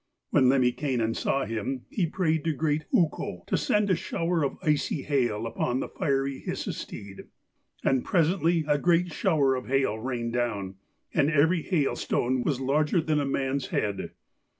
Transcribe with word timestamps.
When 0.31 0.49
Lemminkainen 0.49 1.13
saw 1.13 1.45
him 1.45 1.85
he 1.91 2.07
prayed 2.07 2.43
to 2.45 2.53
great 2.53 2.85
Ukko 2.91 3.43
to 3.45 3.55
send 3.55 3.91
a 3.91 3.95
shower 3.95 4.43
of 4.43 4.57
icy 4.63 5.03
hail 5.03 5.45
upon 5.45 5.79
the 5.79 5.87
fiery 5.89 6.39
Hisi 6.43 6.73
steed, 6.73 7.25
and 7.83 8.03
presently 8.03 8.65
a 8.67 8.79
great 8.79 9.13
shower 9.13 9.53
of 9.53 9.67
hail 9.67 9.99
rained 9.99 10.33
down, 10.33 10.77
and 11.13 11.29
every 11.29 11.61
hailstone 11.61 12.41
was 12.41 12.59
larger 12.59 12.99
than 12.99 13.19
a 13.19 13.25
man's 13.27 13.67
head. 13.67 14.13